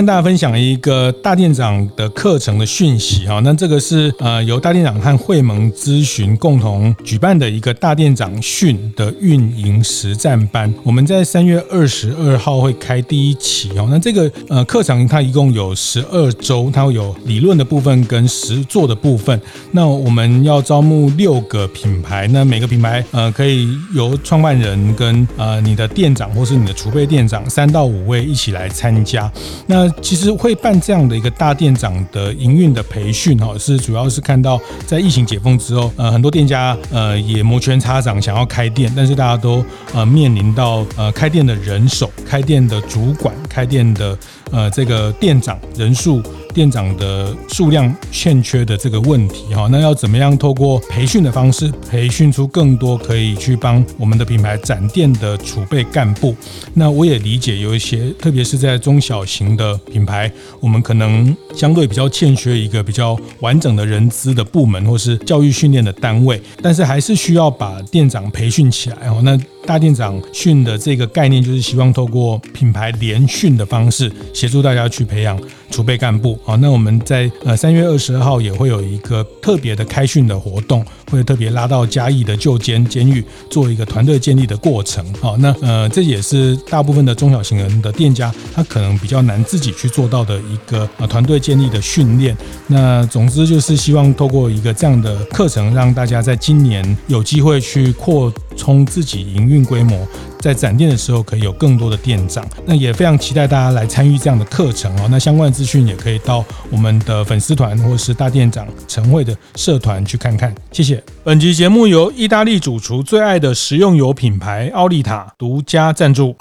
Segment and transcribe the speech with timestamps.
[0.00, 3.38] 跟大家分享一个大店长的课程的讯息哈。
[3.40, 10.72] 那这个是呃由大店长和会盟咨询共同举办的一个大店长训的运营实战班。
[10.82, 13.88] 我们在三月二十二号会开第一期哦。
[13.90, 19.38] 那这个呃课程它一共有十二周，它会有理论的部分跟实作的部分。
[19.72, 29.30] 那我们要招募六个品牌，那每个品牌呃可以由创办人跟呃你的店长或是你的储备店长三到五位一起来参加。
[29.66, 44.18] 那其实会办这样的一个大店长的营运的培训哈，是主要是看到在疫情解封之后，呃，很多店家呃也摩拳擦掌想要开店，但是大家都呃面临到呃开店的人手、开店的主管、开店的
[44.50, 46.22] 呃这个店长人数。
[46.52, 56.34] 店长的数量欠缺的这个问题哈，那要怎么样透过培训的方式，培训出更多可以去帮我们的品牌展店的储备干部？
[56.74, 69.20] 那我也理解有一些，特别是在中小型的品牌，我们可能相对比较欠缺一个比较完整的人资的部门，或是教育训练的单位，但是还是需要把店长培训起来哦。
[69.22, 76.38] 那大店长训的这个概念，就是希望透过品牌联训的方式，协助大家去培养储备干部。
[76.42, 85.04] 好，那我们在呃三月二十二号也会有一个特别的开训的活动，会特别拉到嘉义的旧监监狱做一个团队建立的过程。
[85.20, 92.36] 好，那呃这也是大部分的中小型人的店家，他可能比较难自己去做到的一个呃团队建立的训练。
[92.68, 100.06] 那总之就是希望透过一个这样的课程，让大家在今年有机会去扩充自己营运规模。
[100.40, 102.44] 在展店的时候，可以有更多的店长。
[102.64, 105.08] 那也非常期待大家来参与这样的课程哦。
[105.10, 110.54] 那相关的资讯也可以到我们的粉丝团或是大店长晨会的社团去看看。
[110.72, 111.02] 谢谢。
[111.22, 116.34] 本集节目由意大利主厨最爱的食用油品牌奥利塔独家赞助。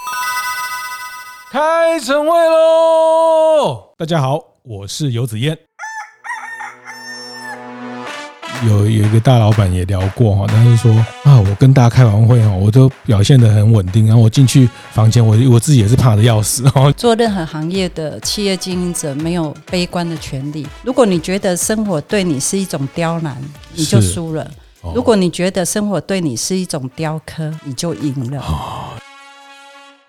[1.51, 3.95] 开晨会喽！
[3.97, 5.68] 大家好，我是游子彦。
[8.67, 10.91] 有有一个大老板也聊过哈，他就说
[11.23, 16.63] 啊，我跟大家开完会哈，我都表现得很稳定，然后我进去房间，我我自己也是怕的要死。
[16.97, 20.67] 做任何行业的企业经营者没有悲观的权利。
[20.83, 23.37] 如果你觉得生活对你是一种刁难，
[23.73, 24.45] 你就输了；
[24.93, 28.43] 如果你觉得生活对你是一种雕刻，你就赢了。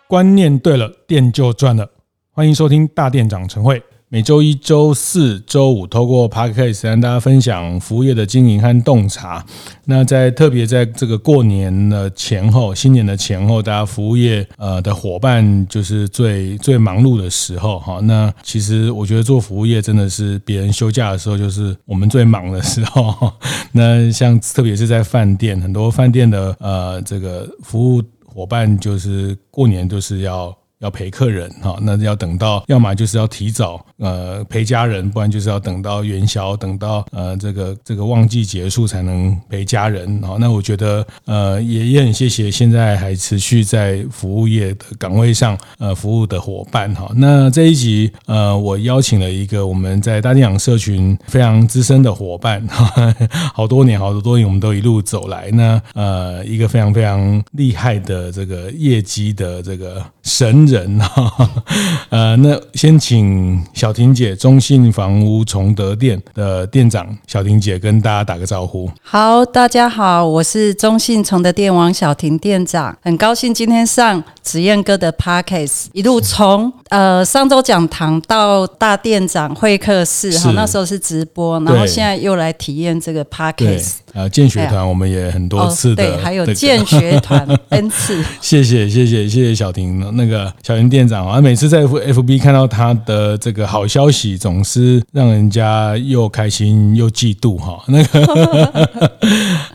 [0.08, 1.88] 观念对了，店就赚了。
[2.32, 3.80] 欢迎收听大店长晨会。
[4.12, 9.46] 每周一、周四、周五，透过 Podcast 跟大家分享服务业的经营和洞察。
[9.84, 18.00] 那在特别在这个过年的前后、新年的前后，大家服务业呃的伙伴就是最最忙碌的时候哈。
[18.02, 23.32] 那其实我觉得做服务业真的是别人休假的时候，就是我们最忙的时候。
[23.70, 30.52] 那像特别是在饭店，很多饭店的呃这个服务伙伴，就是过年就是要。
[30.80, 40.36] 要陪客人哈，那要等到，要么就是要提早呃陪家人，不然就是要等到元宵，等到呃这个这个旺季结束才能陪家人哈。
[40.40, 47.10] 那我觉得呃也也很谢谢现在还持续在服务业的岗位上呃服务的伙伴哈。
[47.14, 53.14] 那这一集呃我邀请了一个我们在大店长社群非常资深的伙伴哈，
[53.54, 61.50] 好多年好多多年我们都一路走来，呢呃一个非常非常厉害的这个业绩的这个神人哈，
[62.10, 68.90] 呃，那先请小婷姐，中信房屋崇德店的店长小婷姐跟大家打个招呼。
[69.02, 83.96] 好，大家好，我是中信崇德店王小婷店长，很高兴今天上子燕哥的 Podcast，一路从呃上周讲堂到大店长会客室哈，那时候是直播，然后现在又来体验这个 Podcast。
[84.12, 88.20] 呃，建学团我们也很多次的，对，还有 建学团 N 次。
[88.40, 97.82] 谢谢谢谢谢谢小婷，那个小云店长啊，每次在 FB 看到他的这个好消息，总是让人家又开心又嫉妒哈。
[97.88, 99.10] 那个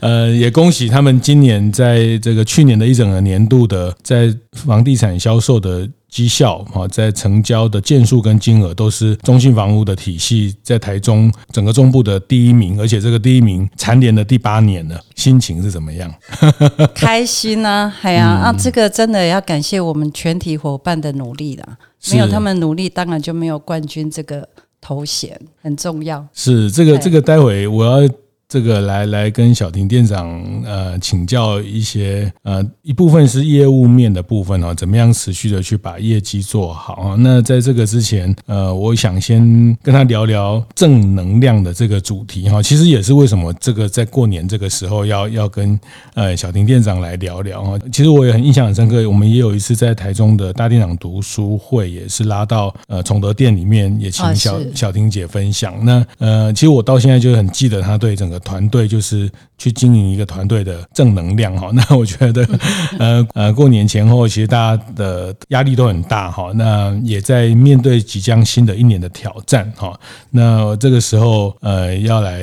[0.00, 5.88] 呃，也恭喜他们今年在这个去年的一整个年度的在房地产销售的。
[6.16, 16.10] 绩效啊，在成交的件数跟金额都是中信房屋的体系在台中整个中部的第一名，而且这个第一名蝉联的第八年了，心情是怎么样？
[16.96, 17.94] 开心啊！
[18.00, 21.76] 哎呀啊，这个真的要感谢我们全体伙伴的努力啦，
[22.10, 24.48] 没有他们努力，当然就没有冠军这个
[24.80, 26.26] 头衔，很重要。
[26.32, 28.08] 是这个这个，待会我要。
[28.48, 37.16] 这个来来跟小婷店长呃请教一些呃一部分是业务面的部分哦，怎么样持续的去把业绩做好啊？
[37.18, 39.42] 那在这个之前，呃，我想先
[39.82, 42.62] 跟他聊聊正能量的这个主题哈。
[42.62, 45.78] 其实也是为什么这个在过年这个时候要要跟
[46.14, 47.80] 呃小婷店长来聊聊啊。
[47.92, 55.84] 其实我也很印象很深刻，我们也有一次在台中的大店长读书会，也是拉到呃崇德店里面，也请小小婷姐分享。
[55.84, 61.70] 那呃，其实我到现在就很记得他对整个团队就是去经营一个团队的正能量哈。
[61.74, 62.46] 那我觉得，
[62.98, 66.52] 呃呃，过年前后其实大家的压力都很大哈。
[66.54, 69.98] 那也在面对即将新的一年的挑战哈。
[70.30, 72.42] 那这个时候呃，要来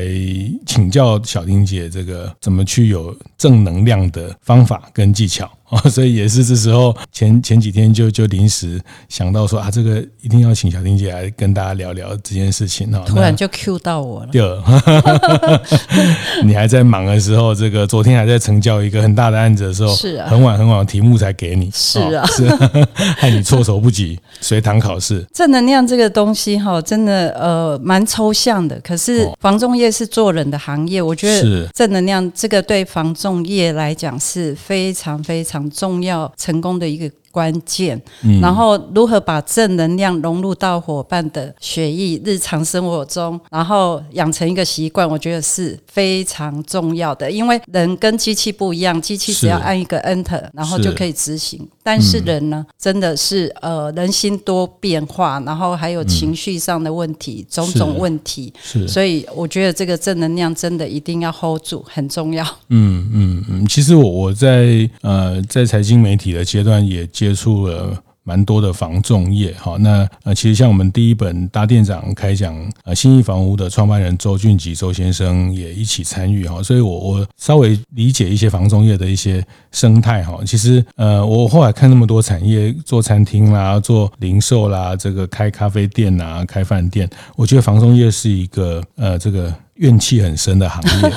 [0.66, 5.50] 请教小婷姐这个怎么去有正能量的方法跟技巧。
[5.90, 8.80] 所以也是这时候前前几天就就临时
[9.10, 13.04] 想到说啊，这个一定要请小婷姐来跟大家聊聊这件事情哈。
[13.06, 14.30] 突然就 Q 到我了。
[14.32, 14.42] 对
[16.44, 22.72] 你还在忙的时候，这个昨天还在成交一个很大的案子的时候，是啊，很晚很晚题目才给你，是啊， 是啊
[23.18, 25.26] 害你措手不及，随堂考试。
[25.34, 28.80] 正能量这个东西哈，真的呃蛮抽象的。
[28.82, 35.63] 可是房仲业是做人的行业，我觉得正能量这个对房仲业来讲是非常非常。
[35.64, 37.10] 很重要，成功的一个。
[37.34, 38.00] 关键，
[38.40, 47.32] 然后如何把正能量融入到伙伴的血液、日常生活中，然后养成一个习惯，我觉得是非常重要的。
[47.32, 51.68] 因为人跟机器不一样，机器只要按一个 Enter，然后就可以执行。
[51.82, 58.54] 但是人呢，真的是呃人心多变化，然后还有情绪上的问题，种种问题。
[58.62, 62.46] 是，所以我觉得这个正能量真的一定要 hold 住，很重要。
[62.70, 67.10] 嗯嗯嗯，其实我我在呃在财经媒体的阶段也。
[67.24, 72.54] 接触了蛮多的房仲业，哈，那呃，其实像我们第一本大店长开讲，
[72.84, 79.42] 呃，信义房屋的创办人周俊吉周先生也一起参与，哈，所以我我稍微理解一些房仲业的一些
[79.72, 89.54] 生态，哈，其实呃，我后来看那么多产业，做餐厅啦，做零售啦，这个开咖啡店啊，开饭店，我觉得房仲业是一个呃，这个。
[89.76, 91.12] 怨气很深的行业，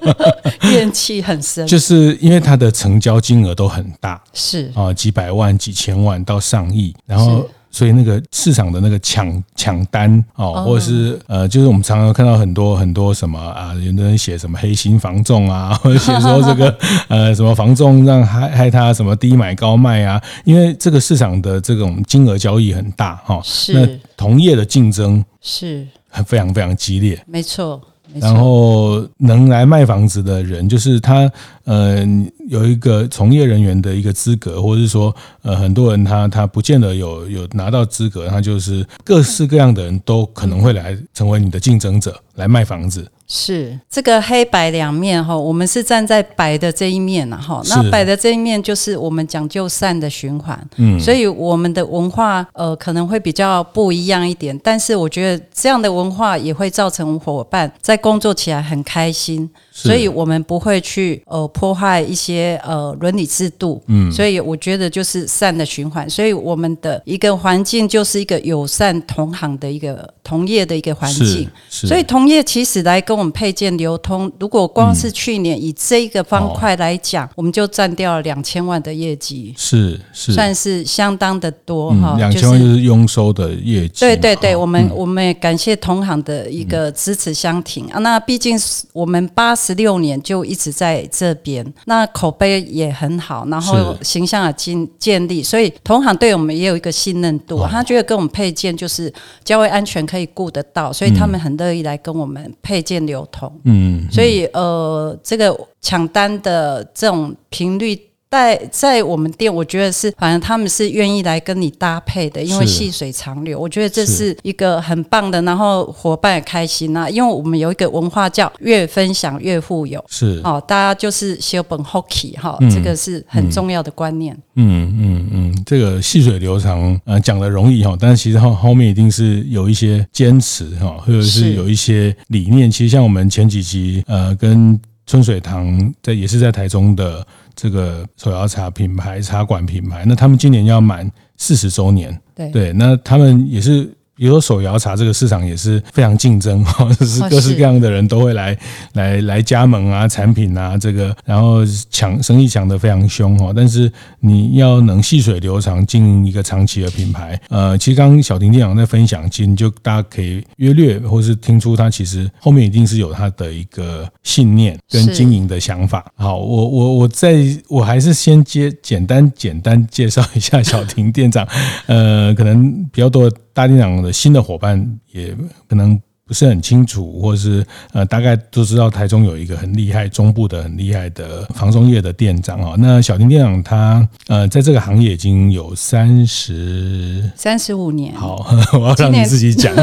[0.72, 4.70] 怨气很深，就是因为它的成交金额都很大，是。
[4.74, 16.78] 啊，几百万、几千万到上亿，然后所以那个市场的那个抢抢单哦，或者是呃，就是我们常常看到很多很多什么啊，有的人写什么黑心房仲啊， 或者写说这个
[17.08, 25.84] 呃什么房仲让害害他什么低买高卖啊，因为这个市场的这种金额交易很大哈，是那同业的竞争是。
[26.26, 27.80] 非常非常激烈，没错。
[28.20, 31.30] 然后能来卖房子的人，就是他，
[31.64, 32.06] 呃，
[32.48, 43.06] 有一个从业人员的一个资格，或者是说，呃，很多人他他不见得有有拿到资格，他就是各式各样的人都可能会来成为你的竞争者，来卖房子。
[43.34, 47.62] 是这个黑白两面哈，我们是站在白的这一面呐哈。
[47.70, 59.48] 那白的这一面就是我们讲究善的循环，嗯，所以我们的文化呃可能会比较不一样一点，但是我觉得这样的文化也会造成伙伴在工作起来很开心。
[59.74, 66.08] 所以我们不会去呃破坏一些呃伦理制度，嗯，所以我觉得就是善的循环。
[66.10, 71.48] 所以我们的一个环境就是一个友善同行的一个同业的一个环境。
[71.70, 82.16] 所以同业其实来跟我们配件流通，如果光是去年以这一个方块来讲，我们就占掉了两千万的业绩，是是算是相当的多哈。
[82.18, 84.00] 两千万就是佣收的业绩。
[84.00, 87.98] 对对对，我们我们也感谢同行的一个支持相挺啊。
[88.00, 88.58] 那毕竟
[88.92, 89.52] 我们八。
[89.62, 97.62] 十六年就一直在这边，那口碑也很好，然后形象也建建立，所以同行对我们也有一个信任度。
[97.70, 99.12] 他觉得跟我们配件就是
[99.44, 103.52] 交为安全可以顾得到，所以他们很乐意来跟我们配件流通。
[103.64, 107.98] 嗯，所以呃，这个抢单的这种频率。
[108.32, 113.60] 在在我们店，我觉得是，反正他们是愿意来跟你搭配的，因为细水长流。
[113.60, 124.34] 我觉得这是一个很棒的，然后伙伴也开心啊，因为我们有一个文化叫越分享越富有，是哦，大家就是小本 hockey 哈，这个是很重要的观念。
[124.54, 132.70] 嗯嗯嗯，这个细水流长，呃，讲的容易哈，但是其实后后面一定是有一些坚持哈，或者是有一些理念。
[132.70, 137.26] 其实像我们前几集呃，跟春水堂在也是在台中的。
[137.54, 148.56] 这个手摇茶品牌、茶馆品牌，那他们今年要满四十周年，对对，那他们也是比如说手摇茶这个市场也是非常竞争哈， 就是各式各样的人都会来
[148.92, 153.52] 来来加盟啊，产品啊这个，然后抢生意抢得非常凶哈。
[153.54, 153.90] 但是
[154.20, 166.04] 你要能细水流长经营一个长期的品牌，呃，其实刚刚小婷店长在分享，其实你就大家可以约略或是听出他其实后面一定是有他的一个信念跟经营的想法。
[166.16, 167.36] 好，我我我在
[167.68, 171.46] 我还是先接简单简单介绍一下小婷店长，
[171.86, 173.36] 呃，可能比较多的。
[173.54, 175.34] 大店长的新的伙伴也
[175.68, 182.74] 可能不是很清楚，或是呃，大概都知道台中有一个很厉害，中部的很厉害的防中业的店长啊。
[182.78, 188.14] 那小林店长他呃，在这个行业已经有三十三十五年。
[188.14, 189.74] 好， 我要让你自己讲。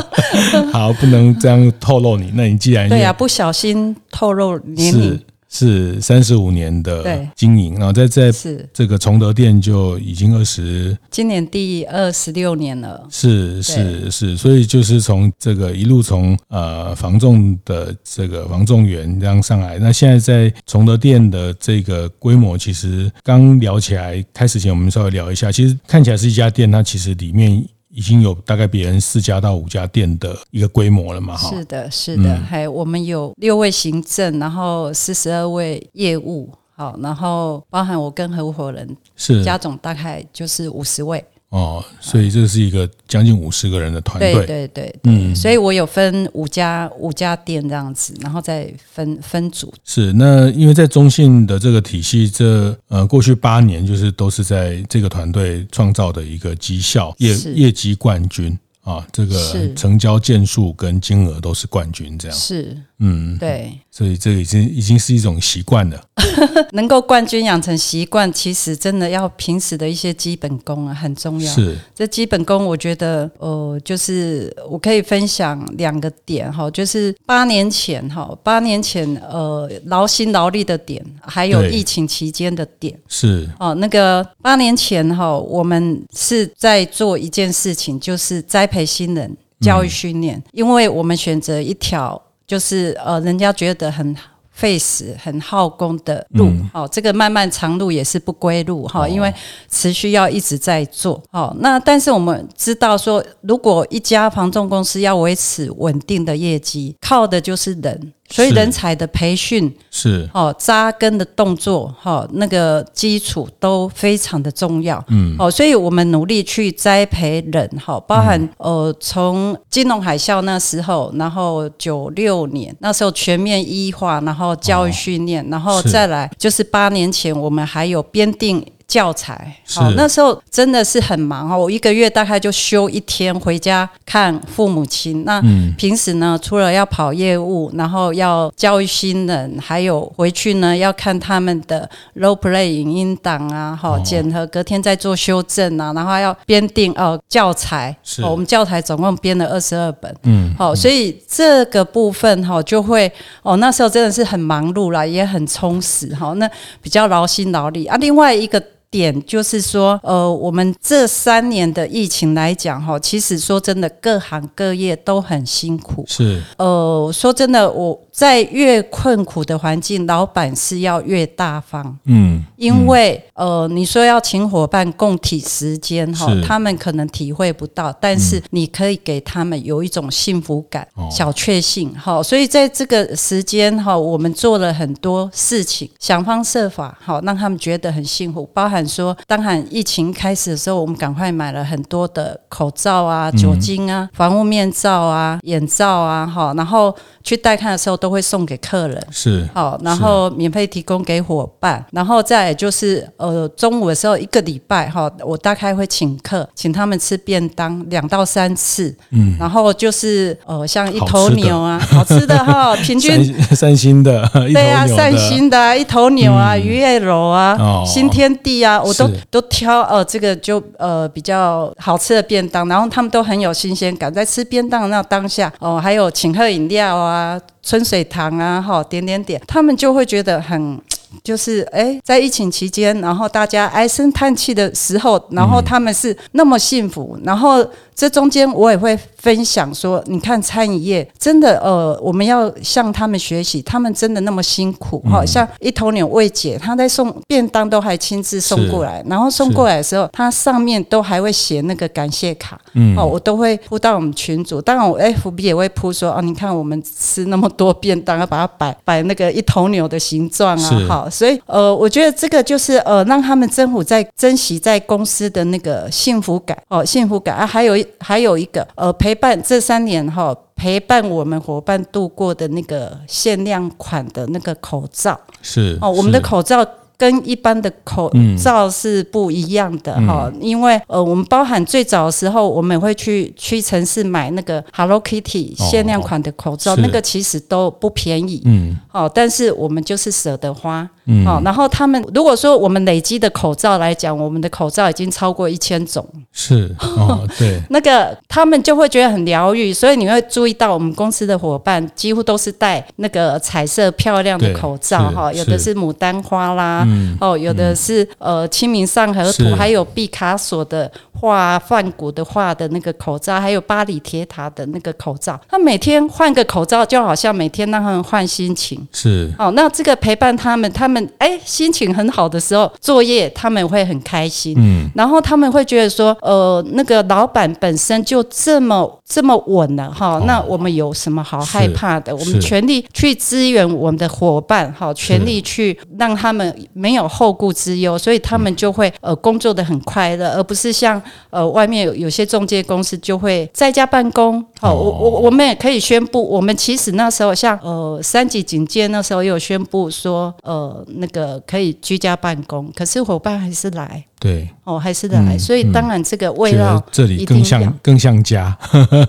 [0.72, 2.30] 好，不能这样透露你。
[2.34, 5.20] 那你既然对呀、啊，不小心透露年龄。
[5.52, 8.32] 是三十五年的经营，然后在在
[8.72, 13.06] 这个崇德店就已经二十，今年第二十六年了。
[13.10, 27.62] 是是是，所以就是从这个一路从呃房仲的这个房仲员这样上来，那现在在崇德店的这个规模，其实刚聊起来开始前，我们稍微聊一下，其实看起来是一家店，它其实里面。
[27.94, 31.36] 已经有大概别人四家到五家店的一个规模了嘛？
[31.36, 41.22] 哈，是的，是的，还、嗯、我们有六位行政，然后四十二位业务，好，然后包含我跟合伙人，是加总大概就是五十位。
[41.52, 49.70] 哦，所以这是一个将近五十个人的团队，对对对，嗯，所以我有分五家五家店这样子，然后再分分组。
[49.84, 58.58] 是，那因为在中信的这个体系，这呃过去八年就是都是在这个团队创造的一个绩效业业绩冠军。
[58.84, 62.36] 啊，这个成交件数跟金额都是冠军，这样。
[62.36, 66.00] 是，嗯，对，所以这已经已经是一种习惯了。
[66.70, 71.52] 能够冠军养成习惯，其实真的要平时的一些基本功啊，很重要。
[71.52, 83.50] 是，这基本功，我觉得，呃，就是我可以分享两个点哈，就是八年前哈，八年前呃，劳心劳力的点，还有疫情期间的点，是。
[83.58, 92.20] 哦，那个八年前哈，我们是在做一件事情，就是栽培新人，教育训练，嗯、因为我们选择一条
[92.52, 94.14] 就是呃，人家觉得很。
[94.54, 99.32] 费时很耗工的路，好、嗯，这个漫漫长路也是不归路哈，因为
[99.70, 101.20] 持续要一直在做。
[101.30, 108.12] 好，那但是我们知道说，如果一家房仲公司要维持稳定的业绩，靠的就是人。
[108.32, 110.28] 所以人才的培训是。
[110.32, 115.04] 哦，扎根的动作哈，那个基础都非常的重要。
[115.08, 128.64] 嗯，哦，所以我们努力去栽培人哈，包含呃，从金融海啸那时候，然后九六年那时候全面医化，然后教育训练，然后再来就是八年前我们还有编定。
[128.92, 131.56] 教材好，那时候真的是很忙哦。
[131.56, 135.24] 我一个月大概就休一天回家看父母亲。
[135.24, 135.40] 那
[135.78, 147.96] 平时呢，除了要跑业务，然后要教育新人，还有回去呢要看他们的 role play 影音档啊，好，检核，隔天再做修正啊，然后要编订哦教材。
[148.02, 150.14] 是，我们教材总共编了二十二本。
[150.24, 153.10] 嗯，好，所以这个部分哈就会
[153.42, 156.34] 哦，那时候真的是很忙碌啦，也很充实哈。
[156.34, 156.46] 那
[156.82, 157.96] 比较劳心劳力啊。
[157.96, 158.62] 另外一个。
[158.92, 166.04] 点就是说，呃，我们这三年的疫情来讲，哈，其实说真的，各行各业都很辛苦。
[166.06, 171.98] 是，呃，说真的，我在越困苦的环境，老板是要越大方。
[172.04, 182.22] 嗯，因为呃，你说要请伙伴共体时间，哈，他们可能体会不到，但是你可以给他们有一种幸福感、小确幸，哈。
[182.22, 188.81] 所以在这个时间，哈，我们做了很多事情，想方设法，好让他们觉得很幸福，包含。
[188.86, 212.42] 说，当然，疫情开始的时候，我们赶快买了很多的口罩啊、酒精啊、防护面罩啊、眼罩啊，哈，然后去带看的时候都会送给客人，是，好，然后免费提供给伙伴，然后再就是呃中午的时候一个礼拜哈，我大概会请客，请他们吃便当两到三次，嗯，然后就是呃像一头牛啊，好吃的。
[212.42, 218.71] 哈， 平均三星的，对啊，三星的一头牛啊，鱼叶楼啊，新天地啊。
[218.80, 230.80] 我都都挑呃这个就呃比较好吃的便当，然后他们都很有新鲜感，在吃便当的那当下哦，还有请喝饮料啊、春水堂啊，哈点点点，他们就会觉得很
[231.22, 276.66] 就是哎，在疫情期间，然后大家唉声叹气的时候，然后他们是那么幸福，然后这中间我也会分享说，你看餐饮业真的呃，我们要向他们学习，他们真的那么辛苦哈，像一头牛魏姐，她在送便当都还亲自送过来，然后送过来的时候，她上面都还会写那个感谢卡，嗯，哦，我都会铺到我们群组，当然我 FB 也会铺说，哦，你看我们吃那么多便当，要把它摆摆那个一头牛的形状啊，好，所以呃，我觉得这个就是呃，让他们政府在珍惜在公司的那个幸福感哦，幸福感啊，还有还有一个呃，陪伴这三年哈，陪伴我们伙伴度过的那个限量款的那个口罩是哦，我们的口罩。
[277.02, 278.08] 跟一般的口
[278.40, 290.88] 罩是不一样的哈，嗯、因为呃，我们包含最早的时候，我们会去屈臣氏买那个 Hello Kitty 限量款的口罩，哦、那个其实都不便宜，嗯，好，但是我们就是舍得花。
[291.06, 319.32] 嗯，好，然后他们如果说我们累积的口罩来讲，我们的口罩已经超过一千种，是哦， 对，那个他们就会觉得很疗愈，所以你会注意到我们公司的伙伴几乎都是戴那个彩色漂亮的口罩哈，有的是牡丹花啦，嗯、哦，有的是呃清明上河图，还有毕卡索的画梵谷的画的那个口罩，还有巴黎铁塔的那个口罩，他每天换个口罩，就好像每天让他们换心情，是。
[319.36, 320.92] 哦，那这个陪伴他们，他们。
[320.92, 332.16] 他们哎，心情很好的时候，作业他们会很开心，嗯，然后他们会觉得说，呃，那个老板本身就这么这么稳了哈，哦、那我们有什么好害怕的？
[332.16, 344.42] 我们全力去支援我们的伙伴，哈，全力去让他们没有后顾之忧，所以他们就会呃工作的很快乐，而不是像呃外面有有些中介公司就会在家办公。
[344.62, 350.86] 好，我我我们也可以宣布，我们其实那时候像呃三级警戒那时候也有宣布说，呃。
[350.94, 358.56] 那个可以居家办公，可是伙伴还是来，对，哦，还是来，嗯、所以当然这个味道这里更像更像家，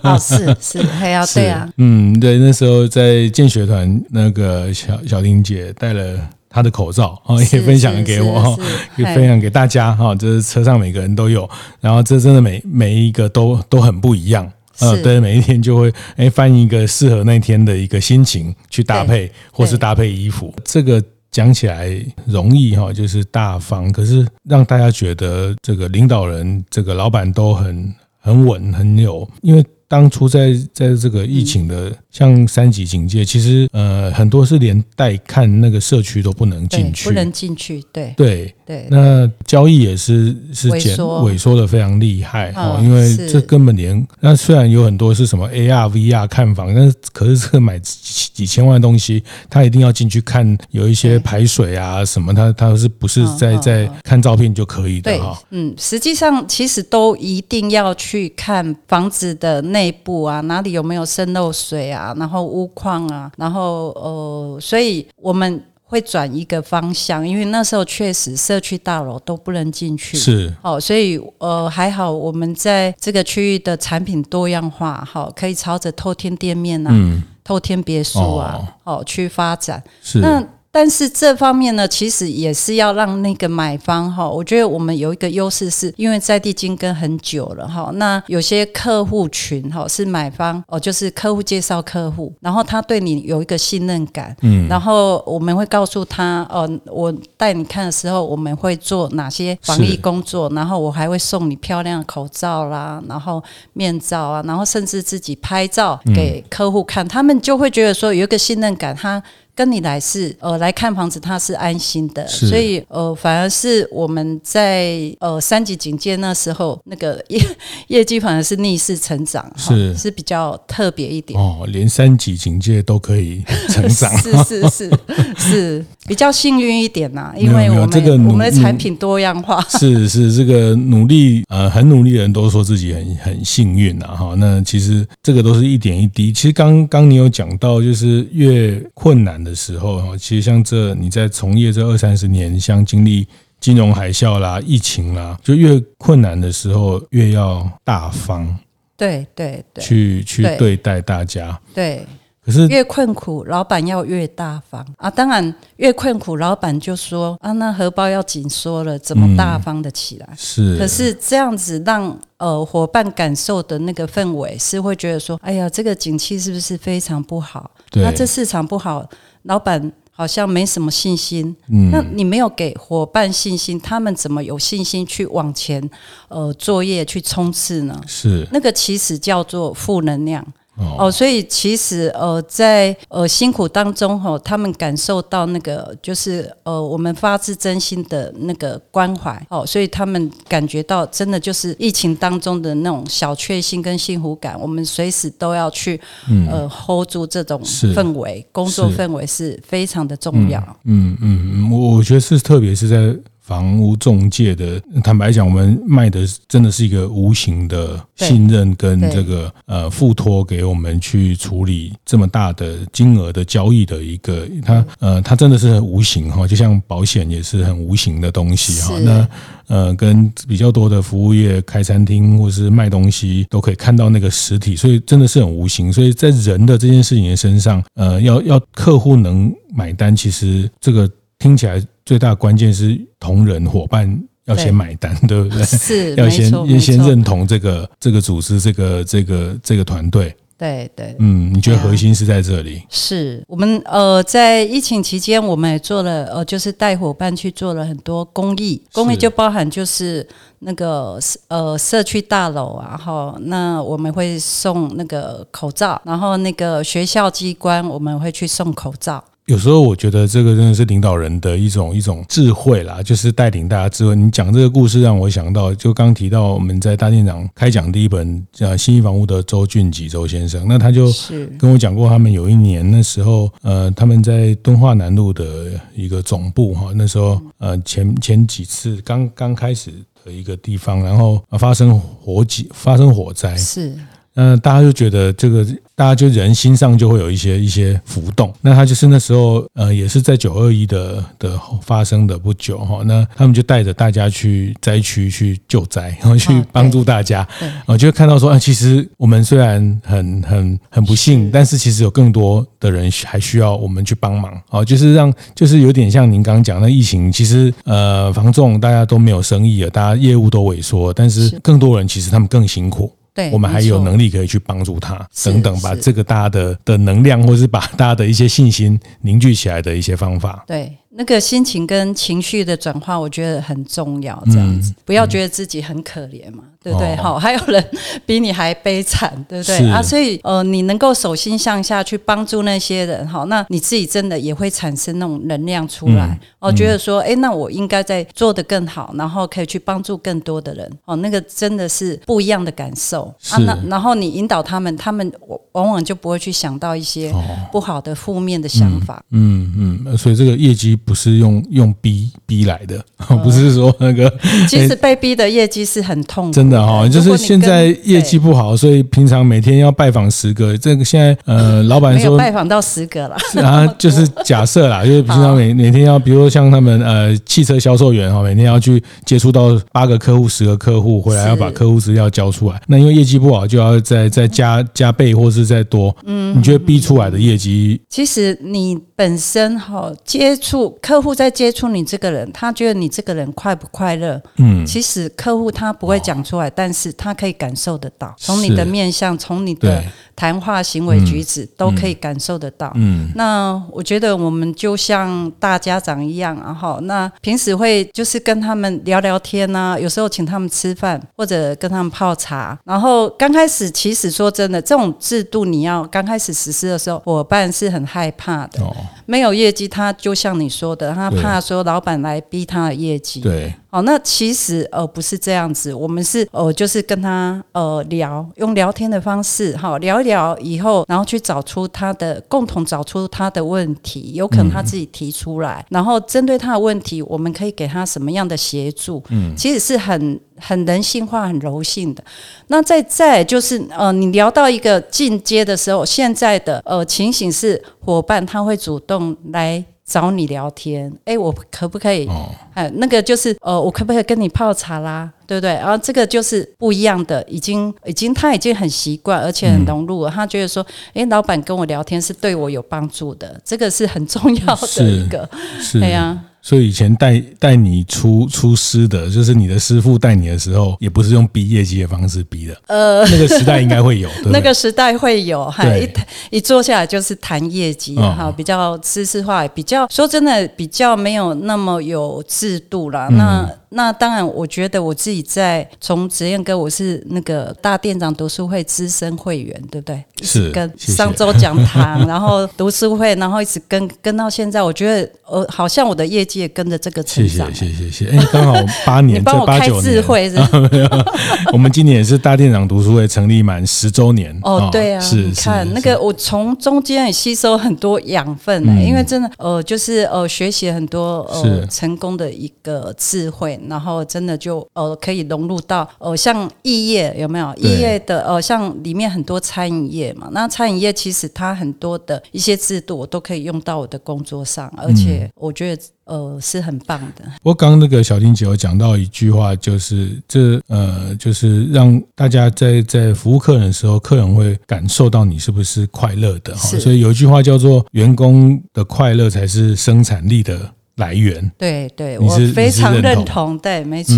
[0.01, 6.17] 啊、哦，是是，还要 对啊，嗯，对，那时候在建学团，那个小小玲姐戴了
[6.49, 8.57] 她的口罩，哦，也分享给我，
[8.95, 11.47] 也分享给大家，哈，这是车上每个人都有，
[11.81, 14.49] 然后这真的每每一个都都很不一样。
[14.79, 20.53] 呃，对，每一天就会 哎翻一个适合那天的一个心情去搭配，或是搭配衣服。
[20.63, 21.89] 这个讲起来
[22.25, 31.95] 容易哈，就是大方，可是让大家觉得这个领导人、这个老板都很很稳、很有，因为当初在在这个疫情的。
[32.13, 38.13] 像三级警戒，其实呃很多是连带看那个社区都不能进去，不能进去，对。
[38.15, 38.53] 对。
[38.63, 38.85] 对。
[38.91, 55.41] 那交易也是是减萎缩的非常厉害哦，因为这根本连那虽然有很多是什么 AR VR 看房，但是可是这个买几几千万的东西，他一定要进去看有一些排水啊什么，他他是不是在在看照片就可以的哈？
[55.49, 62.13] 嗯，实际上其实都一定要去看房子的内部啊，哪里有没有渗漏水啊？
[62.17, 80.43] 然后屋况啊，然后呃，所以我们会转一个方向，因为那时候确实社区大楼都不能进去，是哦，所以呃还好我们在这个区域的产品多样化，好，可以朝着透天店面啊、嗯、透天别墅啊，哦，哦去发展，是那。
[80.75, 87.91] 但是这方面呢，其实也是要让那个买方哈，我觉得我们有一个优势，是因为在地经跟很久了哈。
[87.93, 109.21] 那有些客户群哈是买方哦，就是客户介绍客户，然后他对你有一个信任感，嗯，然后我们会告诉他哦，我带你看的时候，我们会做哪些防疫工作，然后我还会送你漂亮的口罩啦，然后面罩啊，然后甚至自己拍照给客户看，他们就会觉得说有一个信任感，他。
[109.55, 117.39] 跟你来是呃来看房子，他是安心的，所以呃反而是我们在呃三级警戒那时候，那个 业
[117.87, 119.93] 业绩反而是逆势成长，是。
[119.95, 121.39] 是比较特别一点。
[121.39, 124.91] 哦，连三级警戒都可以成长， 是是是
[125.37, 139.42] 是比较幸运一点呐、啊，因为我们这个我们的产品多样化， 是是这个努力呃很努力的人都说自己很很幸运呐哈，那其实这个都是一点一滴，其实刚刚你有讲到，就是越困难。
[139.43, 143.27] 的时候，其实像这你在从业这二三十年，像经历
[143.59, 148.57] 金融海啸啦、疫情啦，就越困难的时候越要大方，
[148.95, 152.05] 对对对，去去对待大家，对。
[152.45, 155.09] 可是越困苦，老板要越大方啊！
[155.09, 160.27] 当然越困苦，老板就说啊，那荷包要紧缩了，怎么大方的起来？
[160.37, 160.77] 是。
[160.77, 167.71] 可是这样子让呃伙伴感受的那个氛围是会觉得说，哎呀，这个景气是不是非常不好？
[167.89, 168.03] 对。
[168.03, 169.09] 那这市场不好。
[169.43, 171.55] 老板好像没什么信心。
[171.69, 175.89] 嗯，那你没有给伙伴信心，他们怎么有信心去往前
[176.27, 178.01] 呃作业去冲刺呢？
[178.05, 180.45] 是那个其实叫做负能量。
[180.75, 200.59] 哦，哦，所以其实呃，在呃辛苦当中哈、哦，他们感受到那个就是呃，我们发自真心的那个关怀哦，所以他们感觉到真的就是疫情当中的那种小确幸跟幸福感，我们随时都要去、嗯、呃 hold 住这种氛围，工作氛围是非常的重要。
[200.85, 203.15] 嗯嗯嗯，我我觉得是特别是在。
[203.43, 218.97] 房屋中介的，坦白讲，我们卖的真的是一个无形的信任跟这个呃付托给我们去处理这么大的金额的交易的一个，它呃它真的是很无形哈，就像保险也是很无形的东西哈。
[218.99, 219.27] 那
[219.67, 225.91] 呃跟比较多的服务业开餐厅或是卖东西都可以看到那个实体，所以真的是很无形。
[225.91, 231.83] 所以在人的这件事情的身上，呃要要客户能买单，其实这个听起来。
[232.05, 235.63] 最大的关键是同仁伙伴要先买单，对，对不对？
[235.63, 240.35] 是， 要先要先认同这个这个组织，这个这个这个团队。
[240.55, 242.83] 对对，嗯，你觉得核心是在这里？
[242.89, 250.25] 是我们呃，在疫情期间，我们也做了呃，就是带伙伴去做了很多公益，公益就包含就是
[250.59, 259.21] 那个呃社区大楼啊，然后那我们会送那个口罩，然后那个学校机关我们会去送口罩。
[259.47, 264.15] 有时候我觉得这个真的是领导人的一种一种智慧啦，就是带领大家智慧。
[264.15, 271.11] 你讲这个故事让我想到，就刚提到我们在大店长开讲第一本叫信义房屋的周俊吉周先生，那他就
[271.59, 279.91] 跟我讲过，他们有一年那时候，呃，他们在敦化南路的一个总部哈，那时候呃前前几次刚刚开始
[280.23, 283.93] 的一个地方，然后发生火警，发生火灾是。
[284.35, 285.63] 嗯，大家就觉得这个，
[285.95, 288.51] 大家就人心上就会有一些一些浮动。
[288.61, 293.03] 那他就是那时候，呃，也是在九二一的的发生的不久哈。
[293.05, 297.47] 那他们就带着大家去灾区去救灾，然 后去帮助大家。
[297.85, 304.59] 我就会看到说，啊，其实我们虽然很很很不幸，但是其实有更多的人还需要我们去帮忙。
[304.69, 313.11] 哦，就是让，就是有点像您刚刚讲的疫情，其实呃，房仲大家都没有生意了，大家业务都萎缩，但是更多人其实他们更辛苦。
[313.33, 320.63] 对，我们还有能力可以去帮助他，等等，把这个大家的的能量，或是把大家的一些信心凝聚起来的一些方法。
[320.67, 320.91] 对。
[321.15, 324.41] 那个心情跟情绪的转化，我觉得很重要。
[324.51, 327.15] 这样子，不要觉得自己很可怜嘛，对不对？
[327.17, 327.85] 好， 还有人
[328.25, 329.89] 比你还悲惨，对不对？
[329.91, 336.39] 啊，所以呃，你能够手心向下去帮助那些人，好，那你自己真的也会产生那种能量出来。
[336.57, 340.91] 哦，觉得说，哎，那我应该在做的更好，然后可以去帮助更多的人。
[341.05, 343.57] 哦，那个真的是不一样的感受啊。
[343.59, 345.31] 那然后你引导他们，他们
[345.73, 347.31] 往往就不会去想到一些
[347.71, 349.23] 不好的、负面的想法。
[349.31, 350.97] 嗯嗯，所以这个业绩。
[351.05, 353.03] 不是用用逼逼来的，
[353.43, 354.31] 不是说那个。
[354.67, 356.51] 其实被逼的业绩是很痛苦。
[356.53, 360.77] 真的哈，就是现在业绩不好，所以平常每天要拜访十个。
[360.77, 363.37] 这个现在呃，老板说拜访到十个了。
[363.63, 372.81] 啊，就是假设啦，就是平常每每天要，比如说像他们呃汽车销售员哈，每天要去接触到八个客户、十个客户，回来要把客户资料交出来。
[372.87, 376.15] 那因为业绩不好，就要再再加加倍或是再多。
[376.25, 377.99] 嗯，你觉得逼出来的业绩？
[378.09, 380.92] 其实你本身哈接触。
[381.01, 384.41] 客户在接触你这个人，他觉得你这个人快不快乐？
[384.57, 390.03] 嗯，其实客户他不会讲出来，但是他可以感受得到，从你的面相，从你的
[390.35, 392.91] 谈话、行为举止都可以感受得到。
[392.95, 402.77] 嗯，那我觉得我们就像大家长一样，然后那平时会就是跟他们聊聊天呐，有时候请他们吃饭或者跟他们泡茶。
[402.83, 408.81] 然后刚开始，其实说真的，这种制度你要刚开始实施的时候，伙伴是很害怕的。
[409.25, 413.41] 没有业绩，他就像你说的，他怕说老板来逼他的业绩。
[413.41, 413.73] 对。
[413.89, 429.23] 哦，那其实呃不是这样子，我们是呃就是跟他呃聊，用聊天的方式哈聊一聊以后，然后去找出他的共同找出他的问题，有可能他自己提出来，嗯、然后针对他的问题，我们可以给他什么样的协助？
[429.29, 432.23] 嗯，其实是很很人性化、很柔性的。
[432.67, 439.83] 那再再就是呃，你聊到一个进阶的时候，现在的呃情形是伙伴他会主动来。
[440.05, 442.29] 找你聊天，哎，我可不可以？
[442.73, 445.31] 哎，那个就是，呃，我可不可以跟你泡茶啦？
[445.47, 445.71] 对不对？
[445.75, 450.29] 然后这个就是不一样的，已经，已经，他已经很习惯，而且很融入了。
[450.29, 455.49] 他觉得说，哎，老板跟我聊天是对我有帮助的，这个是很重要的一个。
[455.79, 456.37] 是，对呀。
[456.65, 462.81] 所以以前带带你出出师的，就是你的师傅带你的时候，也不是用逼业绩的方式逼的。
[462.87, 466.09] 呃，那个时代应该会有， 对对那个时代会有，哈，一
[466.51, 473.27] 一坐下来就是谈业绩，哈、哦，比较知识化，比较说真的，比较没有那么有制度啦。
[473.29, 480.23] 嗯、那那当然，我觉得我自己在从职业哥，我是那个大店长读书会资深会员，对不对？
[480.41, 487.73] 是跟上周讲堂， 然后读书会，然后一直跟跟到现在，我觉得呃，好像我的业绩也跟着这个成长。
[487.73, 488.73] 谢谢谢谢谢，哎，刚好
[489.05, 491.09] 八年， 你帮我开智慧是，是？
[491.71, 494.57] 我们今年也是大店长读书会成立满十周年。
[494.63, 516.01] 哦，对啊，是你看那个，我从中间也吸收很多养分，嗯、因为真的呃，就是呃，学习很多呃成功的一个智慧，然后真的就呃可以融入到呃像异业有没有异业的呃像里面很多餐饮业嘛，那餐饮业其实它很多的一些制度我都可以用到我的工作上，而且我觉得。
[516.25, 517.43] 呃，是很棒的。
[517.63, 526.97] 我刚刚那个小婷姐有讲到一句话，就是这呃，就是让大家在在服务客人的时候，客人会感受到你是不是快乐的哈。
[526.97, 534.33] 所以有一句话叫做“员工的快乐才是生产力的”来源对对，我非常认同，对，没错，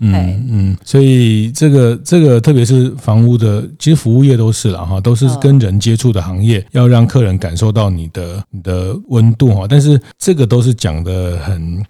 [0.00, 9.64] 嗯嗯，嗯，所以这个这个，特别是房屋的，其实服务业都是了哈，都是跟人接触的行业，要让客人感受到你的你的温度哈。
[9.66, 11.82] 但是这个都是讲的很，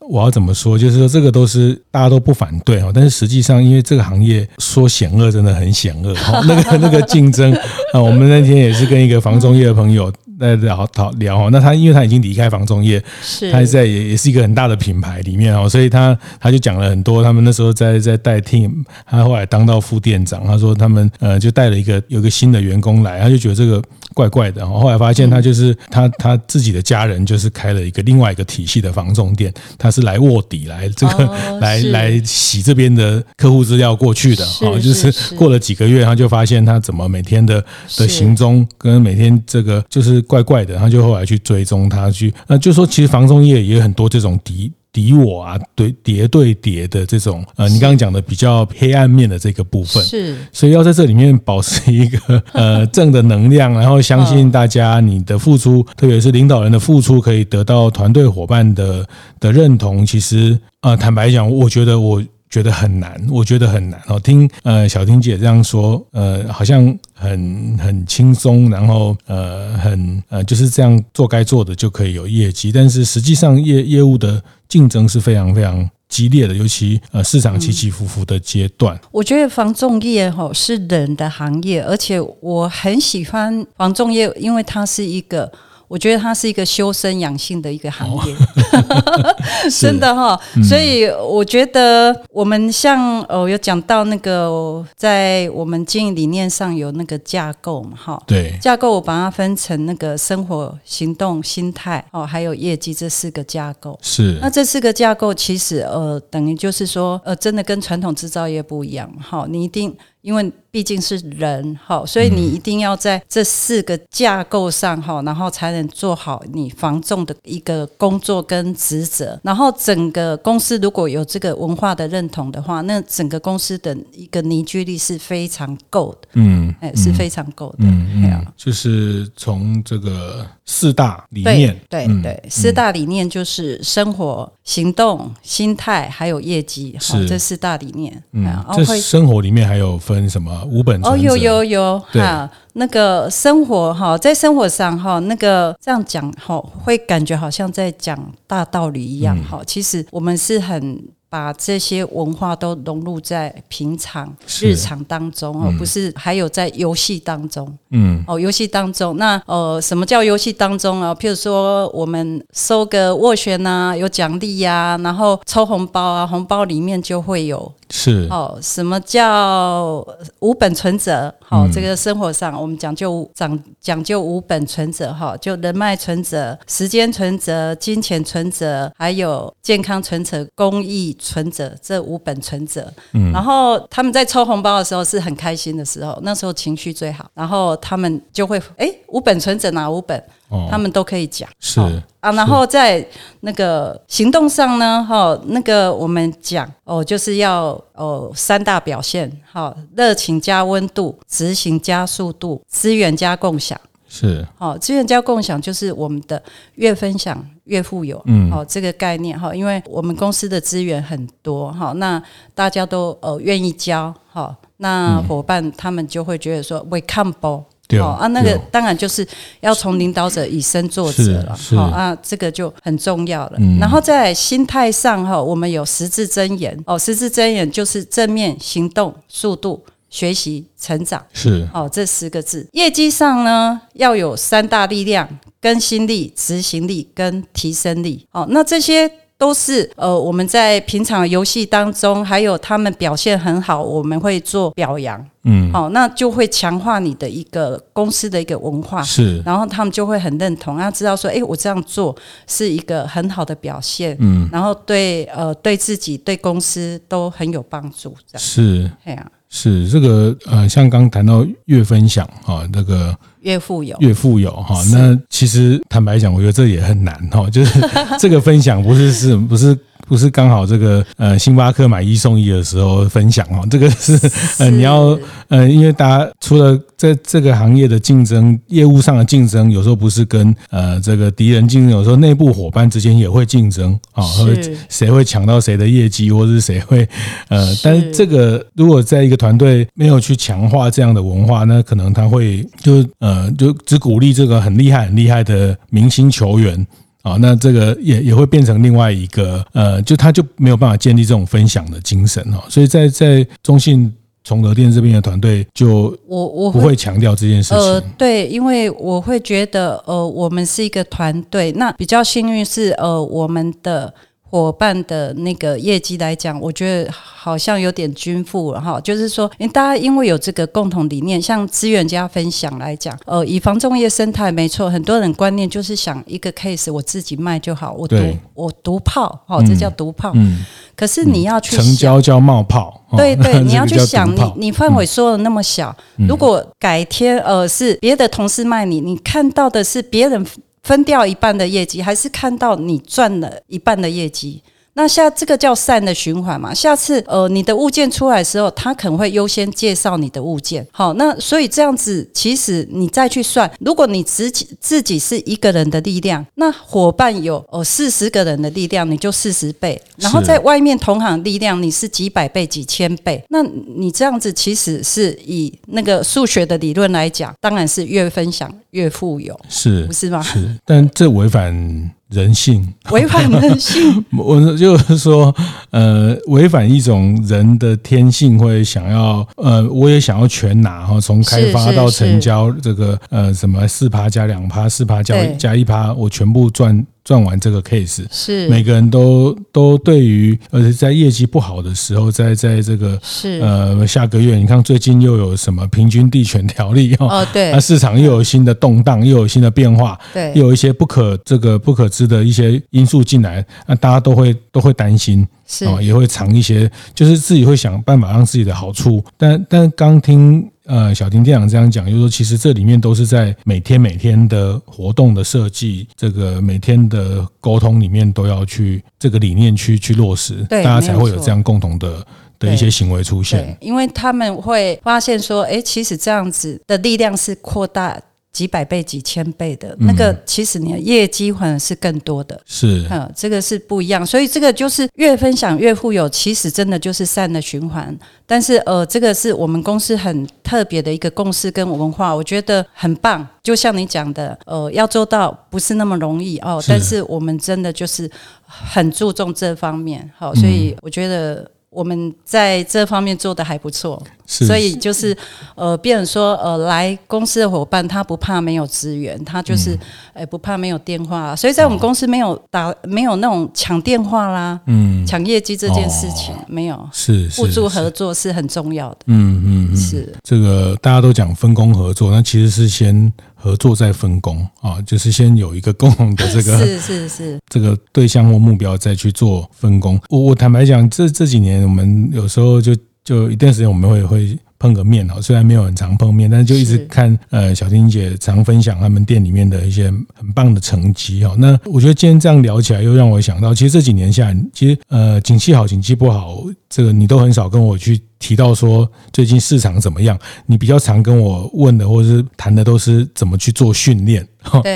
[0.00, 0.78] 我要怎么说？
[0.78, 7.50] 就是说这个都是大家都不反对哈，但是实际上，因为这个行业说险恶真的很险恶哈，那个那个竞争
[7.94, 10.12] 啊，我们那天也是跟一个房中业的朋友。
[10.38, 13.50] 在聊讨聊哦，那他因为他已经离开房中业，是。
[13.50, 23.82] 他在也也是一个很大的品牌里面哦，所以他他就讲了很多，他们那时候在在带 team，他后来当到副店长，他说他们呃就带了一个有一个新的员工来，他就觉得这个
[24.18, 31.24] 怪怪的，后来发现他就是他他自己的家人就是开了一个另外一个体系的房仲店，他是来卧底来这个
[31.60, 37.64] 来来洗这边的客户资料过去的，哦，就是过了几个月，他就发现他怎么每天的
[37.96, 40.18] 的行踪跟每天这个就是。
[40.22, 59.06] 怪怪的，他就后来去追踪他去，那就说其实房仲业也有很多这种敌敌我啊，对叠对叠的这种，呃，你刚刚讲的比较黑暗面的这个部分，是，所以要在这里面保持一个呃正的能量，然后相信大家你的付出，特别是领导人的付出，可以得到团队伙伴的
[59.38, 60.04] 的认同。
[60.04, 62.22] 其实，呃，坦白讲，我觉得我。
[62.50, 64.18] 觉得很难，我觉得很难哦。
[64.18, 78.98] 听呃小婷姐这样说，呃，好像很很轻松，然后呃很呃就是这样做该做的就可以有业绩，但是实际上业业务的竞争是非常非常激烈的，尤其呃市场起起伏伏的阶段。
[79.10, 85.50] 我觉得房仲业哈是人的行业，而且我很喜欢房仲业，因为它是一个。
[85.88, 89.36] 我觉得它是一个修身养性的一个行业，哦、
[89.80, 90.40] 真的哈、哦。
[90.54, 98.22] 嗯、所以我觉得我们像哦，有讲到那个在我们经营理念上有那个架构嘛，哈。
[98.26, 98.56] 对。
[98.60, 103.98] 架构我把它分成那个生活、行动、心态哦，还有业绩这四个架构。
[104.02, 104.38] 是。
[104.42, 109.46] 那这四个架构其实呃，等于就是说呃，真的跟传统制造业不一样哈。
[109.48, 109.96] 你一定。
[110.28, 119.40] 因为毕竟是人哈，所以你一定要在这四个架构上哈，然后才能做好你防重的一个工作跟职责。
[119.42, 126.28] 然后整个公司如果有这个文化的认同的话，那整个公司的一个凝聚力是非常够的。
[126.34, 127.76] 嗯，哎，是非常够的。
[127.78, 138.22] 嗯嗯，就是从这个四大理念，对对对，四大理念就是生活、行动、心态还有业绩，是这四大理念。
[138.32, 139.96] 嗯，这生活里面还有。
[140.08, 140.98] 分什么五本？
[141.04, 149.58] 哦，有有有哈，那个生活哈，在生活上哈，那个这样讲哈，会感觉好像在讲大道理一样哈。
[149.60, 150.98] 嗯、其实我们是很。
[151.30, 157.70] 把这些文化都融入在平常日常当中，而不是还有在游戏当中。
[157.90, 161.14] 嗯，哦，游戏当中，那呃，什么叫游戏当中啊？
[161.14, 168.58] 譬如说，我们收个斡旋呐，有奖励呀，然后抽红包啊，红包里面就会有是哦。
[168.62, 170.06] 什么叫
[170.40, 171.32] 五本存折？
[171.40, 181.16] 好，这个生活上我们讲究讲讲究五本存折哈，就人脉存折、时间存折、金钱存折，还有健康存折、公益。
[181.18, 190.22] 存折这五本存折，嗯，然后他们在抽红包的时候是很开心的时候，那时候情绪最好，然后他们就会哎，五本存折哪五本？
[190.48, 191.48] 哦，他们都可以讲。
[191.60, 191.80] 是
[192.20, 193.06] 啊，然后在
[193.40, 203.78] 那个行动上呢，哈，那个我们讲哦，就是要哦三大表现，好，热情加温度，执行加速度，资源加共享。
[204.08, 206.42] 是，好，资源加共享就是我们的
[206.76, 212.20] 越分享越富有，嗯，好，这个概念哈，因为我们公司的资源很多哈，那
[212.54, 217.64] 大家都呃愿意交，哈，那伙伴他们就会觉得说 we come back。
[217.88, 219.26] 对啊，那个当然就是
[219.60, 223.54] 要从领导者以身作则了，好啊，这个就很重要了。
[223.58, 232.68] 嗯、然后在心态上哈，我们有十字真言哦，十字真言就是正面行动、速度、学习、成长，是哦，这十个字。
[232.72, 235.26] 业绩上呢，要有三大力量：
[235.60, 238.26] 更新力、执行力跟提升力。
[238.32, 239.10] 哦，那这些。
[239.38, 252.14] 都是呃，我们在平常游戏当中，还有他们表现很好，我们会做表扬，嗯，好，那就会强化你的一个公司的一个文化，是，然后他们就会很认同，要知道说，哎，我这样做
[252.48, 258.42] 是一个很好的表现，嗯，然后对呃对自己对公司都很有帮助，这样。
[258.42, 263.16] 是，对啊，是这个呃，像刚谈到越分享啊，那个。
[263.42, 264.82] 越富有，越富有哈。
[264.92, 267.48] 那其实坦白讲，我觉得这也很难哈。
[267.48, 267.80] 就是
[268.18, 273.64] 这个分享不是是不是不是刚好这个呃星巴克买一送一的时候分享哦。
[273.70, 274.18] 这个是
[274.58, 275.16] 呃你要
[275.46, 284.22] 呃，因为大家除了在这个行业的竞争，业务上的竞争，有时候不是跟呃这个敌人竞争，有时候内部伙伴之间也会竞争啊。
[284.24, 284.52] 和
[284.88, 287.08] 谁会抢到谁的业绩，或者是谁会
[287.48, 293.28] 呃，但是这个如果在一个团队没有去强化这样的文化，那可能他会就呃。
[293.28, 296.86] 呃，就只鼓励这个很厉害、很厉害的明星球员
[297.30, 302.62] 啊，那这个也也会变成另外一个呃，就他就没有办法建立这种分享的精神哦。
[302.68, 304.12] 所以在在中信
[304.44, 307.78] 崇德店这边的团队，就我我不会强调这件事情。
[307.78, 314.14] 呃，对，因为我会觉得呃，我们是一个团队，那比较幸运是呃，我们的。
[314.50, 319.00] 伙伴的那个业绩来讲，我觉得好像有点均富了哈。
[319.00, 328.16] 就是说，因为大家因为有这个共同理念，像资源加分享来讲，呃，以防重业生态没错，很多人观念就是想一个 case 我自己卖就好，我独
[328.54, 330.32] 我独泡，哈，这叫独炮。
[330.34, 330.64] 嗯。
[330.96, 333.02] 可是你要去成交叫冒泡。
[333.16, 335.94] 对对， 你要去想，你你范围说的那么小，
[336.28, 340.44] 如果改天呃是别的同事卖你，你看到的是别人。
[340.82, 344.62] 分掉一半的业绩，还是看到你赚了一半的业绩？
[344.98, 346.74] 那下这个叫善的循环嘛？
[346.74, 350.84] 下次呃，你的物件出来的时候，他可能会优先介绍你的物件。
[350.90, 360.02] 好，那所以这样子，其实你再去算，如果你自己自己是一个人的力量，那伙伴有哦四十个人的力量，你就四十倍。
[360.16, 363.40] 然后在外面同行力量，你是几百倍、几千倍。
[363.50, 370.42] 那你这样子其实是以那个数学的理论来讲，当然是越分享越富有，是不是吗？
[370.42, 372.10] 是，但这违反。
[372.30, 372.86] 人性。
[373.10, 375.54] 违反人性， 我就是说，
[375.90, 387.06] 呃，违反一种人的天性，会想要，呃，我也想要全拿哈，从开发到成交，这个呃，什么四趴加两趴，四趴加加一趴，我全部赚。
[387.28, 388.66] 赚完这个 case，是。
[388.70, 393.60] 每个人都都对于，而且在业绩不好的时候，在在这个是。
[393.60, 405.84] 呃下个月，你看最近又有什么平均地权条例哦，对，那市场又有新的动荡，又有新的变化，对，又有一些不可这个不可知的一些因素进来，那大家都会都会担心，是。
[405.84, 410.66] 啊，也会藏一些，就是自己会想办法让自己的好处，但但刚听。
[410.88, 422.26] 呃，小丁店长这样讲，就是说，其实这里面都是在每天每天的活动的设计，这个每天的沟通里面都要去这个理念去去落实，对大家才会有这样共同的
[422.58, 423.76] 的一些行为出现。
[423.80, 428.18] 因为他们会发现说，哎，其实这样子的力量是扩大。
[428.58, 438.12] 几百倍、几千倍的那个，其实你的业绩反而是更多的，是，嗯，这个是不一样，所以这个就是越分享越富有，其实真的就是善的循环。
[438.46, 443.46] 但是，呃，这个是我们公司很特别的一个共识跟文化，我觉得很棒。
[443.62, 448.28] 就像你讲的，呃，要做到不是那么容易哦，但是我们真的就是
[448.66, 451.70] 很注重这方面，好，所以我觉得。
[451.98, 455.36] 我们在这方面做得还不错，所以就是
[455.74, 459.98] 呃，变成说呃，来公司的伙伴他不怕没有资源，他就是
[460.32, 470.32] 呃不怕没有电话，所以在我们公司没有打没有那种抢电话啦，嗯，抢业绩这件事情没有，是互助合作是很重要的，嗯嗯，是。
[470.44, 473.32] 这个大家都讲分工合作，那其实是先。
[473.60, 480.18] 合作再分工啊，就是先有一个共同的这个是是是 这个对象或目标，再去做分工。
[480.30, 491.56] 我我坦白讲，这这几年我们有时候就就一段时间我们会会碰个面哦，虽然没有很常碰面，但是就一直看呃小婷姐常分享他们店里面的一些很棒的成绩哦。
[491.58, 500.38] 那我觉得今天这样聊起来，又让我想到，其实这几年下来，其实呃景气好景气不好，这个你都很少跟我去提到说最近市场怎么样。
[500.66, 504.46] 你比较常跟我问的或者是谈的都是怎么去做训练，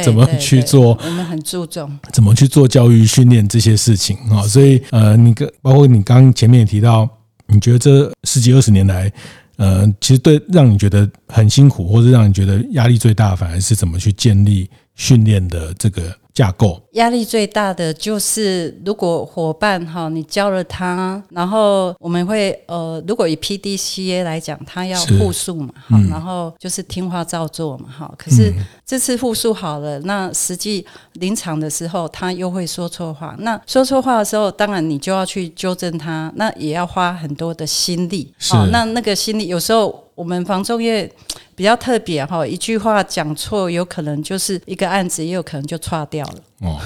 [0.05, 4.43] 怎么去做，我们很注重怎么去做教育训练这些事情啊。
[4.43, 7.09] 所以呃，你跟包括你刚刚前面也提到，
[7.49, 9.13] 你觉得这十几二十年来。
[9.57, 16.81] 呃，其实对，让你觉得很辛苦，或者让你觉得压力最大，反而是怎么去建立训练的这个架构。
[16.93, 28.13] 压力最大的就是，如果伙伴哈，你教了他，然后我们会呃，如果以 PDCA 来讲，他要复述嘛，哈、嗯，然后就是听话照做嘛，哈。
[28.17, 28.53] 可是
[28.85, 33.35] 这次复述好了，那实际临场的时候，他又会说错话。
[33.39, 38.33] 那说错话的时候，当然你就要去纠正他，那也要花很多的心力。
[38.39, 40.03] 好，那那个心力有时候。
[40.15, 41.11] 我们房仲业
[41.55, 46.35] 比较特别哈，一句话讲错，有可能就是一个案子，也有可能就错掉了。
[46.61, 46.79] 哦，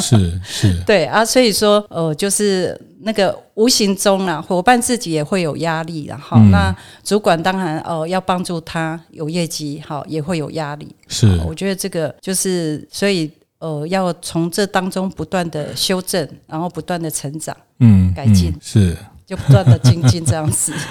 [0.00, 6.74] 是是， 对啊，所以说呃，就是那个无形中啊，伙伴自己也会有压力，然后、嗯、那
[7.04, 10.88] 主管当然呃要帮助他有业绩，好也会有压力。
[11.08, 20.72] 是，我觉得这个就是所以呃，要从这当中不断的修正，然后不断的成长，嗯，改进、嗯、是，就不断的精进这样子。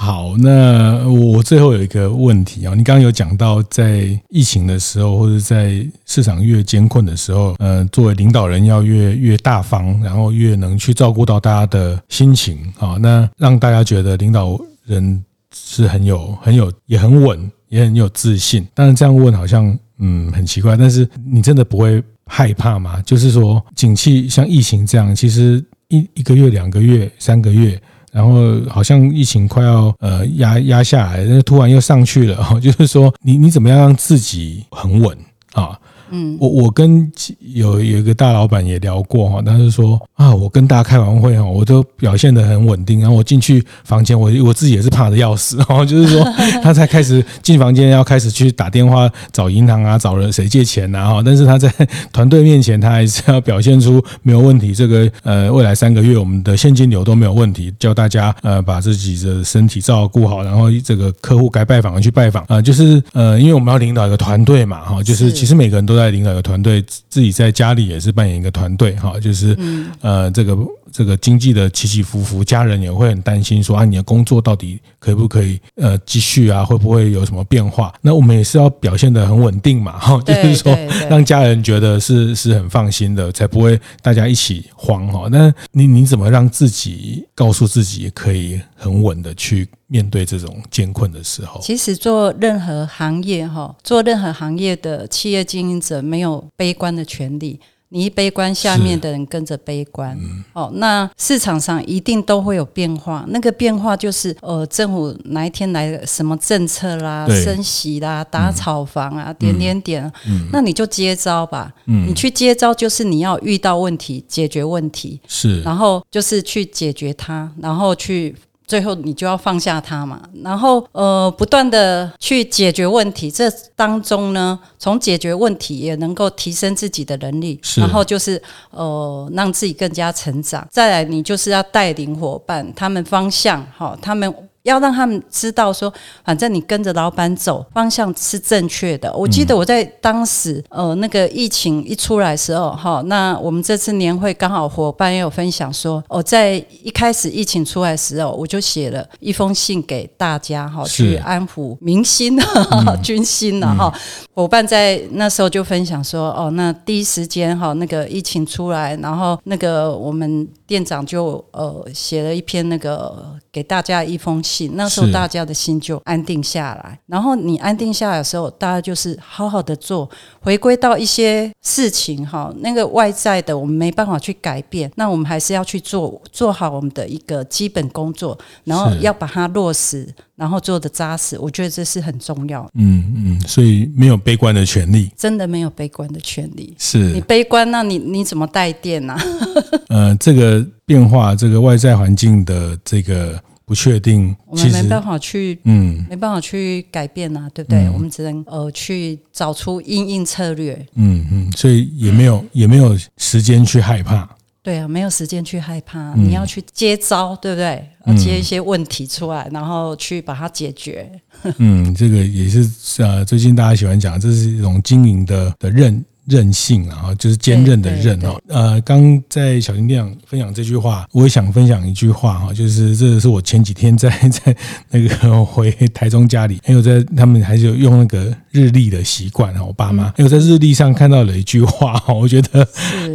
[0.00, 18.64] 好，那我最后有一个问题啊，你刚刚有讲到在疫情的时候，或者在市场越艰困的时候，呃，作为领导人要越越大方，然后越能去照顾到大家的心情啊，那让大家觉得领导人是很有很有也很稳，也很有自信。
[18.74, 23.02] 但是这样问好像嗯很奇怪，但是你真的不会害怕吗？
[23.02, 27.76] 就是说，景气像疫情这样，其实一一个月、两个月、三个月。
[28.12, 35.16] 然后好像疫情快要呃压压下来，突然又上去了，就是说你你怎么样让自己很稳
[35.52, 35.78] 啊？
[36.10, 46.24] 嗯，我我跟有有一个大老板也聊过哈，他是说啊，我跟大家开完会哈，我都表现得很稳定，然后我进去房间，我我自己也是怕的要死，然后就是说
[46.62, 51.70] 他才开始进房间要开始去打电话找银行啊，找人谁借钱啊哈，但是他在
[52.10, 65.97] 团队面前，他还是要表现出没有问题，这个呃未来三个月我们的现金流都没有问题，叫大家呃把自己的身体照顾好，然后这个客户该拜访的去拜访啊，就是呃因为我们要领导一个团队嘛哈，就是其实每个人都。
[65.98, 69.56] 在领导的团队，自己在家里也是扮演一个团队哈，就是
[70.00, 70.56] 呃，这个
[70.92, 76.64] 这个经济的起起伏伏，家人也会很担心说啊，你的工作到底可不可以呃继续啊？
[76.64, 77.94] 会不会有什么变化？
[78.00, 80.72] 那我们也是要表现得很稳定嘛，哈，就是说
[81.08, 85.28] 让家人觉得是是很放心的，才不会大家一起慌哈。
[85.30, 91.60] 那你你怎么让自己告诉自己可以很稳的去面对这种艰困的时候？
[91.60, 97.60] 其实做任何行业哈，做任何行业的企业经营者没有悲观的权利。
[97.90, 100.16] 你一悲观，下面的人跟着悲观。
[100.20, 103.24] 嗯、哦，那市场上一定都会有变化。
[103.28, 110.12] 那个变化就是，呃，政府哪一天来什么政策啦，升息啦，打炒房啊，嗯、点点点。
[110.26, 111.72] 嗯、那你就接招吧。
[111.86, 115.20] 嗯、你去接招，就是你要遇到问题，解决问题。
[115.26, 118.34] 是，然后就是去解决它，然后去。
[118.68, 128.40] 最后你就要放下它嘛，然后呃不断的去解决问题，这当中呢，从解决问题也能够提升自己的能力，然后就是
[128.70, 130.64] 呃让自己更加成长。
[130.70, 134.32] 再来，你就是要带领伙伴，他们方向好，他们。
[134.68, 135.92] 要让他们知道说，
[136.24, 139.12] 反正你跟着老板走，方向是正确的。
[139.16, 152.38] 我记得我在当时，呃，那个疫情一出来的时候，哈，那我们这次年会刚好伙伴也有分享说，哦，在一开始疫情出来的时候，我就写了一封信给大家，哈，去安抚民心、
[153.02, 153.92] 军心了，哈。
[154.34, 164.76] 伙伴在那时候就分享说，哦，那第一时间哈，那个疫情出来，然后那个我们店长就呃写了一篇那个给大家一封信。
[164.76, 170.08] 那时候大家的心就安定下来，然后你安定下来的时候，大家就是好好的做，
[170.42, 180.06] 回归到一些事情哈，那个外在的我们没办法去改变，那我们还是要去做，做好我们的一个基本工作，然后要把它落实，
[180.38, 182.70] 然后做的扎实，我觉得这是很重要的。
[182.74, 186.74] 嗯嗯，所以没有悲观的权利，真的没有悲观的权利。
[186.78, 189.16] 是你悲观，那你你怎么带电呢？
[189.90, 193.38] 呃，这个变化，这个外在环境的这个。
[193.68, 197.80] 不确定，我们没办法去，嗯，没办法去改变呐、啊，对不对？
[197.80, 204.26] 嗯、我们只能呃去找出因应策略，嗯嗯，所以也没有也没有时间去害怕，
[204.68, 207.82] 对啊，没有时间去害怕，嗯、你要去接招，对不对？
[208.04, 211.10] 要接一些问题出来，然后去把它解决。
[211.56, 218.38] 嗯，这个也是呃，最近大家喜欢讲，这是一种经营的的韧韧性啊，就是坚韧的韧哦。
[218.48, 224.54] 呃，刚在小婷店长分享这句话，我也想分享一句话哈，就是这个是我前几天在 在
[224.90, 228.36] 那个回台中家里，还有在他们还是有用那个。
[228.50, 232.66] 日历的习惯哈，我爸妈有在日历上看到了一句话哈，我觉得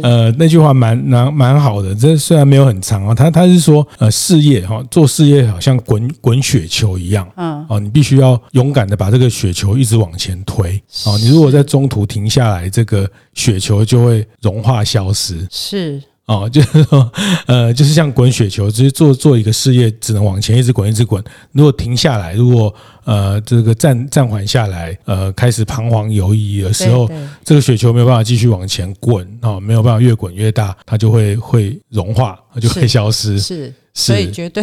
[0.02, 1.94] 呃那句话蛮蛮蛮好的。
[1.94, 11.18] 这虽然没有很长啊，他他是说呃事业哈，做事业好像滚滚雪球一样，嗯哦，你必须要勇敢的把这个雪球一直往前推哦。
[11.18, 15.46] 你如果在中途停下来，这个雪球就会融化消失。
[15.50, 16.02] 是。
[16.26, 17.12] 哦， 就是说，
[17.46, 21.22] 呃，就是像滚雪球，就是做做一个事业，只能往前一直滚，一直滚。
[21.52, 27.10] 如果停下来，如果呃这个暂暂缓下来，呃，开始彷徨犹疑的时候，
[27.44, 33.38] 这个雪球没有办法继续往前滚，哦，没有办法越滚越大，它就会会融化，它就会消失。
[33.38, 33.72] 是。
[33.94, 34.62] 是所以绝对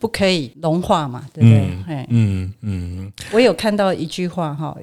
[0.00, 2.04] 不可以融化嘛，对不对？
[2.10, 4.76] 嗯嗯，嗯我有看到一句话哈，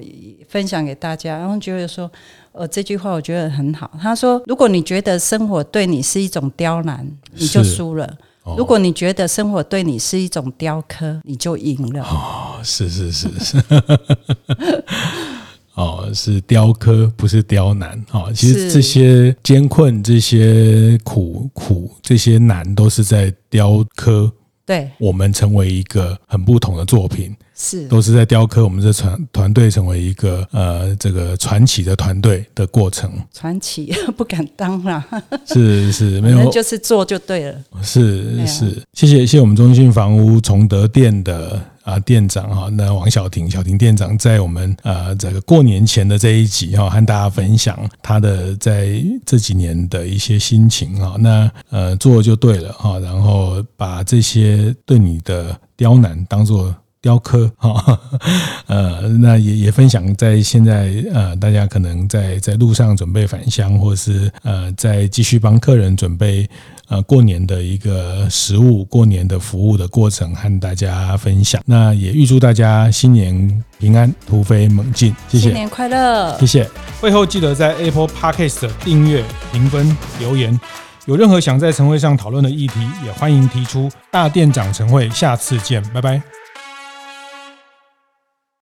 [0.48, 2.10] 分享给大家，然后觉得说，
[2.52, 3.90] 呃，这句话我觉得很好。
[4.00, 8.06] 他说：“如果你觉得生活对你是一种刁难，你就输了；
[8.44, 13.62] 哦、如果你觉得生活对你是一种雕刻，你就赢了。”哦，是是是是。
[15.74, 18.02] 哦，是雕刻，不是刁难。
[18.10, 24.30] 哦，其实这些艰困、这些苦苦、这些难，都是在雕刻。
[24.66, 33.10] 对，我们成为一个很不同的作品，是都是在雕刻我们这团团队成为一个呃这个传奇的团队的过程。
[33.32, 35.04] 传奇不敢当啦，
[35.44, 37.60] 是是， 没有就是做就对了。
[37.82, 41.60] 是是，谢谢谢谢我们中信房屋崇德店的。
[41.82, 51.16] 啊，店长哈，那王小婷，小婷店长在我们呃这个过年前的这一集哈，和大家分享他的在这几年的一些心情哈。
[51.18, 57.98] 那呃做就对了哈，然后把这些对你的刁难当做雕刻哈，
[58.68, 66.48] 呃，那也也分享在现在呃大家可能在在路上准备返乡，或是呃在继续帮客人准备。
[66.90, 71.62] 呃，过年的一个食物，过年的服务的过程，和大家分享。
[71.64, 75.14] 那也预祝大家新年平安，突飞猛进。
[75.28, 76.68] 谢谢，新年快乐，谢谢。
[77.00, 80.58] 会后记得在 Apple Podcast 订阅、评分、留言。
[81.06, 83.88] 有任何想在晨会上讨论的议题，也欢迎提出。
[84.10, 86.20] 大店长晨会，下次见，拜拜。